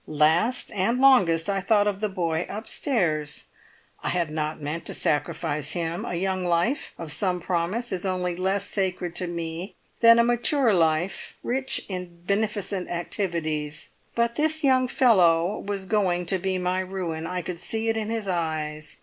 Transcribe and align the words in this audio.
Last, 0.07 0.71
and 0.71 0.99
longest, 0.99 1.47
I 1.47 1.61
thought 1.61 1.85
of 1.85 2.01
the 2.01 2.09
boy 2.09 2.47
upstairs. 2.49 3.43
I 4.01 4.09
had 4.09 4.31
not 4.31 4.59
meant 4.59 4.83
to 4.87 4.95
sacrifice 4.95 5.73
him; 5.73 6.05
a 6.05 6.15
young 6.15 6.43
life, 6.43 6.95
of 6.97 7.11
some 7.11 7.39
promise, 7.39 7.91
is 7.91 8.03
only 8.03 8.35
less 8.35 8.65
sacred 8.65 9.13
to 9.17 9.27
me 9.27 9.75
than 9.99 10.17
a 10.17 10.23
mature 10.23 10.73
life 10.73 11.35
rich 11.43 11.85
in 11.87 12.23
beneficent 12.25 12.89
activities. 12.89 13.89
But 14.15 14.37
this 14.37 14.63
young 14.63 14.87
fellow 14.87 15.59
was 15.59 15.85
going 15.85 16.25
to 16.25 16.39
be 16.39 16.57
my 16.57 16.79
ruin. 16.79 17.27
I 17.27 17.43
could 17.43 17.59
see 17.59 17.87
it 17.87 17.95
in 17.95 18.09
his 18.09 18.27
eyes. 18.27 18.97